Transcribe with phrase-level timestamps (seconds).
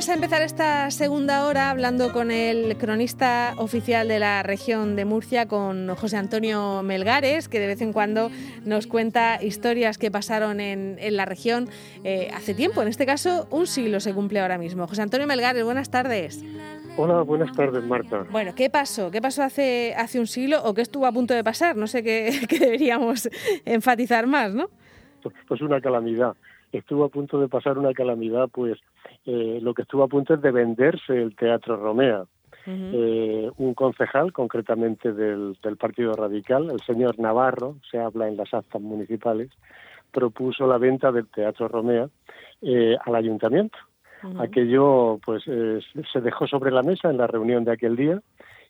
[0.00, 5.04] Vamos a empezar esta segunda hora hablando con el cronista oficial de la región de
[5.04, 8.30] Murcia, con José Antonio Melgares, que de vez en cuando
[8.64, 11.68] nos cuenta historias que pasaron en, la región
[12.02, 12.80] eh, hace tiempo.
[12.80, 14.86] En este caso, un siglo se cumple ahora mismo.
[14.86, 16.42] José Antonio Melgares, buenas tardes.
[16.96, 18.24] Hola, buenas tardes, Marta.
[18.30, 19.10] Bueno, ¿qué pasó?
[19.10, 21.76] ¿Qué pasó hace, hace un siglo o qué estuvo a punto de pasar?
[21.76, 23.28] No sé qué, qué deberíamos
[23.66, 24.70] enfatizar más, ¿no?
[25.22, 26.34] Pues, pues una calamidad
[26.72, 28.78] estuvo a punto de pasar una calamidad, pues
[29.26, 32.24] eh, lo que estuvo a punto es de venderse el Teatro Romea.
[32.66, 38.52] eh, un concejal, concretamente del, del, Partido Radical, el señor Navarro, se habla en las
[38.52, 39.50] actas municipales,
[40.10, 42.08] propuso la venta del Teatro Romea
[42.62, 43.78] eh, al ayuntamiento.
[44.38, 45.80] Aquello pues eh,
[46.12, 48.20] se dejó sobre la mesa en la reunión de aquel día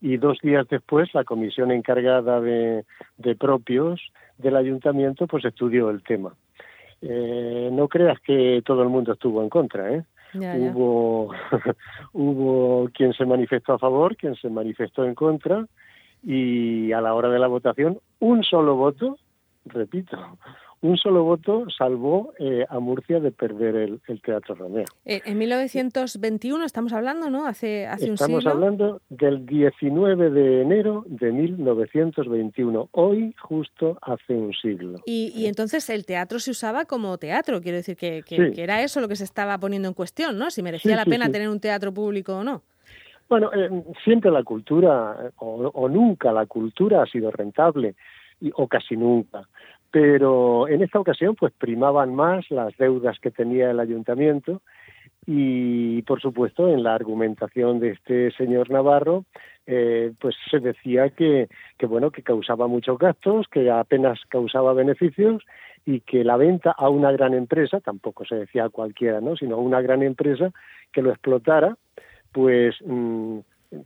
[0.00, 2.86] y dos días después la comisión encargada de,
[3.18, 4.00] de propios
[4.38, 6.34] del ayuntamiento pues estudió el tema
[7.06, 10.04] eh, no creas que todo el mundo estuvo en contra, ¿eh?
[10.34, 11.30] Hubo,
[12.12, 15.66] hubo quien se manifestó a favor, quien se manifestó en contra,
[16.22, 19.18] y a la hora de la votación, un solo voto,
[19.66, 20.16] repito,
[20.84, 24.84] un solo voto salvó eh, a Murcia de perder el, Teatro Romeo.
[25.06, 27.46] Eh, en 1921 estamos hablando, ¿no?
[27.46, 28.38] Hace, hace un siglo.
[28.38, 35.00] Estamos hablando del 19 de enero de 1921, hoy justo hace un siglo.
[35.06, 38.22] Y, entonces el teatro se usaba como teatro, quiero decir que,
[38.54, 40.50] era eso lo que se estaba poniendo en cuestión, ¿no?
[40.50, 42.60] Si merecía la pena tener un teatro público o no.
[43.26, 43.70] Bueno, eh,
[44.04, 47.94] siempre la cultura, o, nunca la cultura ha sido rentable,
[48.52, 49.48] o casi nunca
[49.94, 54.60] pero en esta ocasión pues primaban más las deudas que tenía el ayuntamiento
[55.24, 59.24] y por supuesto en la argumentación de este señor Navarro
[59.68, 61.46] eh, pues se decía que,
[61.78, 65.44] que bueno que causaba muchos gastos que apenas causaba beneficios
[65.86, 69.54] y que la venta a una gran empresa tampoco se decía a cualquiera no sino
[69.54, 70.50] a una gran empresa
[70.92, 71.76] que lo explotara
[72.32, 73.38] pues mm,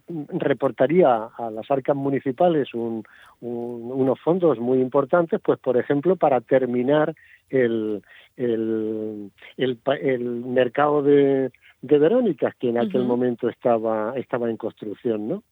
[0.06, 7.14] reportaría a las arcas municipales unos fondos muy importantes, pues por ejemplo para terminar
[7.50, 8.02] el,
[8.36, 11.50] el, el, mercado de,
[11.82, 15.42] de Verónicas, que en aquel momento estaba, estaba en construcción, ¿no?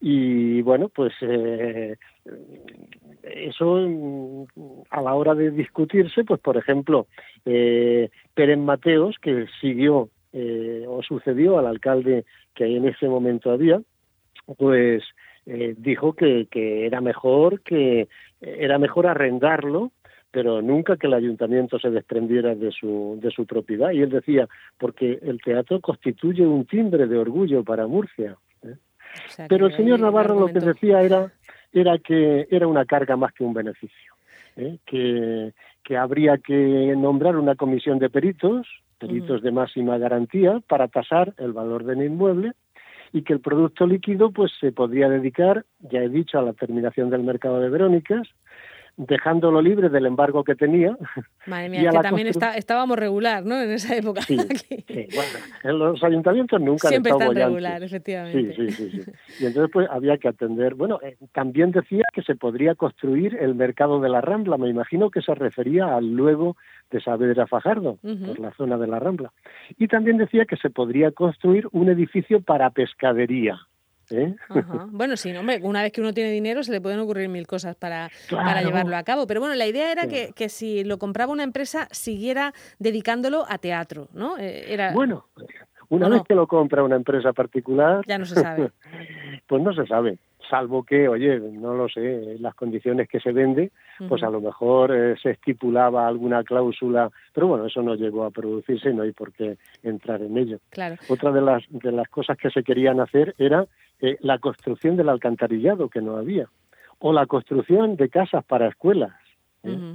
[0.00, 1.96] Y bueno, pues eh,
[3.22, 4.46] eso
[4.90, 7.08] a la hora de discutirse, pues por ejemplo,
[7.44, 12.24] eh, Pérez Mateos, que siguió eh, o sucedió al alcalde
[12.54, 13.80] que en ese momento había,
[14.56, 15.02] pues
[15.46, 18.08] eh, dijo que, que era mejor que
[18.40, 19.92] era mejor arrendarlo
[20.30, 23.90] pero nunca que el ayuntamiento se desprendiera de su, de su propiedad.
[23.92, 28.36] Y él decía, porque el teatro constituye un timbre de orgullo para Murcia.
[28.62, 28.76] ¿eh?
[29.48, 31.32] pero el señor Navarro lo que decía era,
[31.72, 34.14] era que era una carga más que un beneficio.
[34.56, 34.78] ¿eh?
[34.84, 35.52] Que,
[35.88, 38.66] que habría que nombrar una comisión de peritos
[38.98, 42.52] peritos de máxima garantía para tasar el valor del inmueble
[43.10, 47.08] y que el producto líquido pues se podría dedicar, ya he dicho, a la terminación
[47.08, 48.28] del mercado de Verónicas,
[48.98, 50.96] dejándolo libre del embargo que tenía.
[51.46, 53.58] Madre mía, que también está, estábamos regular, ¿no?
[53.60, 54.20] En esa época.
[54.22, 58.54] Sí, bueno, en los ayuntamientos nunca Siempre están regular, efectivamente.
[58.54, 59.10] Sí, sí, sí,
[59.40, 63.54] Y entonces pues había que atender, bueno, eh, también decía que se podría construir el
[63.54, 66.56] mercado de la Rambla, me imagino que se refería al luego
[66.90, 69.32] de Saavedra Fajardo, por la zona de la Rambla.
[69.76, 73.58] Y también decía que se podría construir un edificio para pescadería.
[74.10, 74.34] ¿Eh?
[74.88, 77.76] Bueno, sí, hombre, una vez que uno tiene dinero se le pueden ocurrir mil cosas
[77.76, 79.26] para, para llevarlo a cabo.
[79.26, 83.58] Pero bueno, la idea era que, que, si lo compraba una empresa siguiera dedicándolo a
[83.58, 84.38] teatro, ¿no?
[84.38, 84.92] Eh, era...
[84.92, 85.26] Bueno,
[85.88, 88.02] una vez que lo compra una empresa particular...
[88.06, 88.70] Ya no se sabe.
[89.46, 93.70] pues no se sabe salvo que, oye, no lo sé, las condiciones que se vende,
[94.08, 98.30] pues a lo mejor eh, se estipulaba alguna cláusula, pero bueno, eso no llegó a
[98.30, 100.58] producirse y no hay por qué entrar en ello.
[100.70, 100.96] Claro.
[101.08, 103.66] Otra de las, de las cosas que se querían hacer era
[104.00, 106.48] eh, la construcción del alcantarillado, que no había,
[106.98, 109.12] o la construcción de casas para escuelas.
[109.64, 109.94] ¿eh?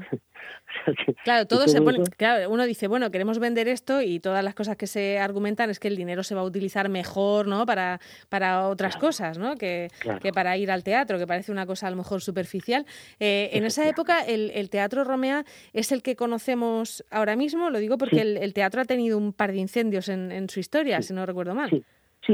[1.23, 4.75] claro, todo, se pone, claro, uno dice, bueno, queremos vender esto y todas las cosas
[4.75, 7.65] que se argumentan es que el dinero se va a utilizar mejor, ¿no?
[7.65, 9.55] Para, para otras cosas, ¿no?
[9.55, 9.89] Que,
[10.21, 12.85] que, para ir al teatro, que parece una cosa a lo mejor superficial.
[13.19, 17.79] Eh, en esa época el, el, Teatro Romea es el que conocemos ahora mismo, lo
[17.79, 21.13] digo porque el, teatro ha tenido un par de incendios en, en su historia, si
[21.13, 21.69] no recuerdo mal.
[21.69, 21.83] Sí,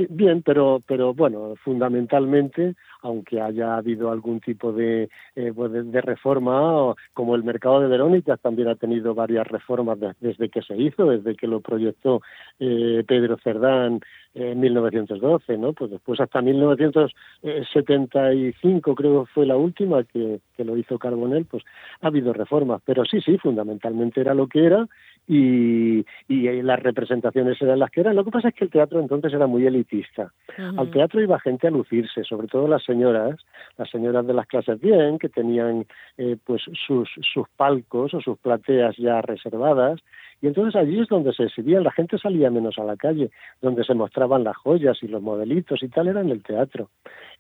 [0.09, 6.94] bien, pero, pero bueno, fundamentalmente, aunque haya habido algún tipo de, eh, pues de, reforma,
[7.13, 11.36] como el mercado de Verónica también ha tenido varias reformas desde que se hizo, desde
[11.36, 12.21] que lo proyectó
[12.59, 14.01] eh, Pedro Cerdán
[14.33, 15.74] en 1912, ¿no?
[15.74, 21.63] Pues después hasta 1975 creo que fue la última que, que lo hizo Carbonell, pues
[22.01, 24.88] ha habido reformas, pero sí, sí, fundamentalmente era lo que era
[25.31, 28.16] y, y, las representaciones eran las que eran.
[28.16, 30.34] Lo que pasa es que el teatro entonces era muy elitista.
[30.58, 33.40] Al teatro iba gente a lucirse, sobre todo las señoras,
[33.78, 35.86] las señoras de las clases bien, que tenían
[36.18, 40.02] eh, pues sus, sus palcos o sus plateas ya reservadas,
[40.42, 43.30] y entonces allí es donde se exhibían, la gente salía menos a la calle,
[43.62, 46.90] donde se mostraban las joyas y los modelitos y tal, era en el teatro.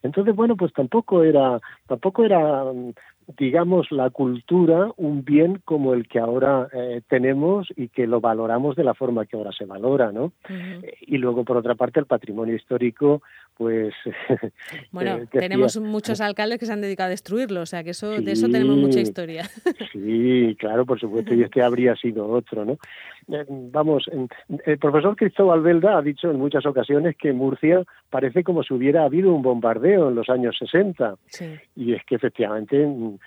[0.03, 2.63] Entonces, bueno, pues tampoco era, tampoco era
[3.37, 8.75] digamos, la cultura un bien como el que ahora eh, tenemos y que lo valoramos
[8.75, 10.33] de la forma que ahora se valora, ¿no?
[11.01, 13.21] Y luego, por otra parte, el patrimonio histórico,
[13.55, 13.93] pues...
[14.91, 18.09] Bueno, eh, tenemos muchos alcaldes que se han dedicado a destruirlo, o sea, que eso
[18.09, 19.43] de eso tenemos mucha historia.
[19.91, 22.77] sí, claro, por supuesto, y este habría sido otro, ¿no?
[23.31, 24.09] Eh, vamos,
[24.65, 29.03] el profesor Cristóbal Belda ha dicho en muchas ocasiones que Murcia parece como si hubiera
[29.03, 31.15] habido un bombardeo en los años 60.
[31.75, 33.17] Y es que efectivamente mm,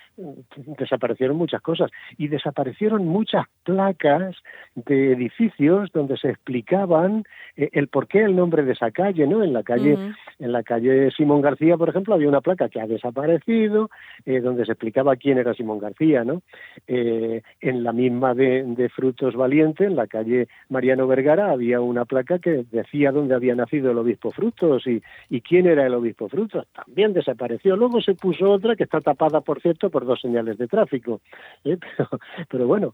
[0.77, 1.89] desaparecieron muchas cosas.
[2.17, 4.35] Y desaparecieron muchas placas
[4.75, 7.23] de edificios donde se explicaban
[7.55, 9.43] eh, el por qué el nombre de esa calle, ¿no?
[9.43, 9.97] En la calle,
[10.39, 13.89] en la calle Simón García, por ejemplo, había una placa que ha desaparecido,
[14.25, 16.41] eh, donde se explicaba quién era Simón García, ¿no?
[16.87, 22.39] en la misma de, de Frutos Valientes, en la calle Mariano Vergara había una placa
[22.39, 26.67] que decía dónde había nacido el obispo Frutos y, y quién era el obispo Frutos.
[26.73, 27.77] También desapareció.
[27.77, 31.21] Luego se puso otra que está tapada, por cierto, por dos señales de tráfico.
[31.63, 31.77] ¿eh?
[31.97, 32.09] Pero,
[32.49, 32.93] pero bueno,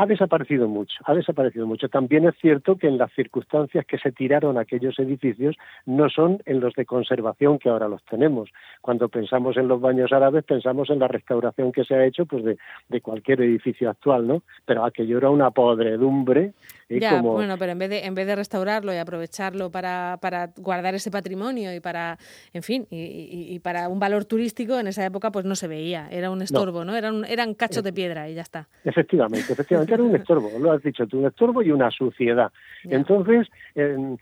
[0.00, 1.90] ha desaparecido mucho, ha desaparecido mucho.
[1.90, 6.60] También es cierto que en las circunstancias que se tiraron aquellos edificios no son en
[6.60, 8.48] los de conservación que ahora los tenemos.
[8.80, 12.42] Cuando pensamos en los baños árabes pensamos en la restauración que se ha hecho pues
[12.44, 12.56] de,
[12.88, 14.42] de cualquier edificio actual, ¿no?
[14.64, 16.54] Pero aquello era una podredumbre
[16.98, 20.94] ya, bueno, pero en vez de en vez de restaurarlo y aprovecharlo para, para guardar
[20.94, 22.18] ese patrimonio y para,
[22.52, 26.30] en fin, y, para un valor turístico en esa época pues no se veía, era
[26.30, 26.96] un estorbo, ¿no?
[26.96, 28.68] Eran eran cachos de piedra y ya está.
[28.84, 32.50] Efectivamente, efectivamente era un estorbo, lo has dicho tú, un estorbo y una suciedad.
[32.84, 34.16] Entonces, eh,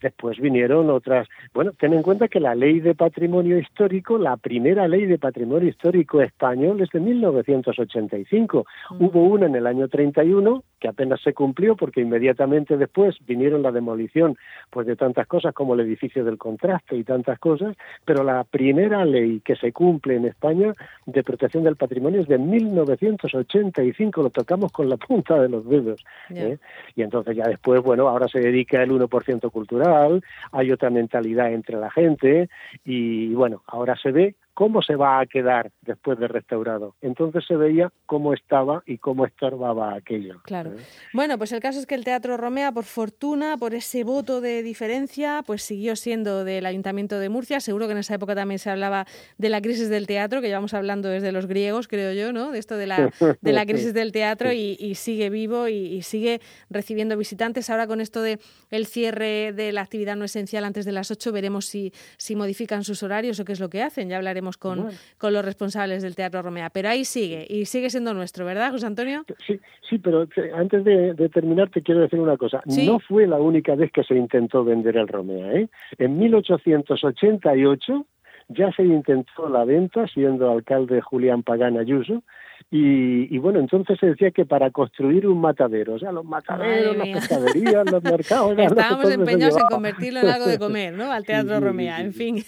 [0.00, 4.88] después vinieron otras, bueno, ten en cuenta que la Ley de Patrimonio Histórico, la primera
[4.88, 8.66] Ley de Patrimonio Histórico español es de 1985.
[8.90, 9.04] Mm.
[9.04, 13.72] Hubo una en el año 31 que apenas se cumplió porque inmediatamente después vinieron la
[13.72, 14.36] demolición
[14.70, 19.04] pues de tantas cosas como el edificio del contraste y tantas cosas, pero la primera
[19.04, 20.72] ley que se cumple en España
[21.06, 26.04] de protección del patrimonio es de 1985, lo tocamos con la punta de los dedos.
[26.30, 26.58] ¿eh?
[26.96, 31.76] Y entonces ya después, bueno, ahora se dedica el 1% cultural, hay otra mentalidad entre
[31.76, 32.48] la gente
[32.84, 36.94] y bueno, ahora se ve cómo se va a quedar después de restaurado.
[37.00, 40.42] Entonces se veía cómo estaba y cómo estorbaba aquello.
[40.42, 40.72] Claro.
[40.72, 40.82] ¿Eh?
[41.14, 44.62] Bueno, pues el caso es que el Teatro Romea, por fortuna, por ese voto de
[44.62, 47.58] diferencia, pues siguió siendo del Ayuntamiento de Murcia.
[47.60, 49.06] Seguro que en esa época también se hablaba
[49.38, 52.50] de la crisis del teatro, que llevamos hablando desde los griegos, creo yo, ¿no?
[52.52, 53.10] De esto de la,
[53.40, 57.70] de la crisis del teatro y, sigue vivo y, sigue recibiendo visitantes.
[57.70, 58.38] Ahora con esto de
[58.70, 62.84] el cierre de la actividad no esencial antes de las 8, veremos si, si modifican
[62.84, 64.10] sus horarios o qué es lo que hacen.
[64.10, 64.88] Ya hablaremos con,
[65.18, 66.70] con los responsables del Teatro Romea.
[66.70, 69.24] Pero ahí sigue, y sigue siendo nuestro, ¿verdad, José Antonio?
[69.46, 72.62] Sí, sí pero antes de, terminar te quiero decir una cosa.
[72.66, 75.52] No fue la única vez que se intentó vender el Romea.
[75.54, 75.68] ¿eh?
[75.98, 78.06] En 1888
[78.48, 82.22] ya se intentó la venta, siendo alcalde Julián Pagán Ayuso,
[82.70, 87.08] y, bueno, entonces se decía que para construir un matadero, o sea, los mataderos, las
[87.08, 88.58] pescaderías, los mercados...
[88.58, 91.10] Estábamos empeñados en convertirlo en algo de comer, ¿no?
[91.10, 92.44] Al Teatro Romea, en fin.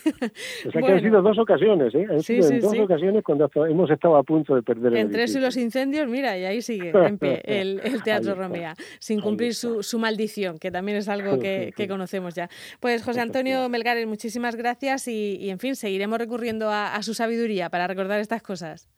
[0.68, 2.06] O sea, que han sido dos ocasiones, ¿eh?
[2.08, 5.38] Han sido en dos ocasiones cuando hemos estado a punto de perder el Entre eso
[5.38, 9.82] y los incendios, mira, y ahí sigue en pie el, Teatro Romea, sin cumplir su,
[9.82, 12.48] su, maldición, que también es algo que, que, conocemos ya.
[12.80, 17.14] Pues José Antonio Melgares, muchísimas gracias y, y en fin, seguiremos recurriendo a, a su
[17.14, 18.88] sabiduría para recordar estas cosas.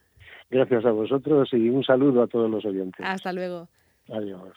[0.50, 3.04] Gracias a vosotros y un saludo a todos los oyentes.
[3.04, 3.68] Hasta luego.
[4.08, 4.52] Adiós.